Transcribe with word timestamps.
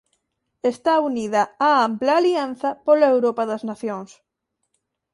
Esta 0.71 0.93
unida 1.09 1.43
á 1.69 1.71
ampla 1.87 2.13
Alianza 2.19 2.69
pola 2.85 3.07
Europa 3.15 3.43
das 3.51 3.65
Nacións. 3.71 4.11